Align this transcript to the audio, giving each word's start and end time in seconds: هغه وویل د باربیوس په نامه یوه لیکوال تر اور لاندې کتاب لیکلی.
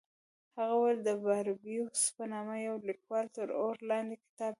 هغه 0.57 0.75
وویل 0.77 0.99
د 1.09 1.11
باربیوس 1.23 2.01
په 2.15 2.23
نامه 2.33 2.55
یوه 2.65 2.79
لیکوال 2.89 3.25
تر 3.35 3.47
اور 3.61 3.75
لاندې 3.89 4.15
کتاب 4.23 4.39
لیکلی. 4.39 4.49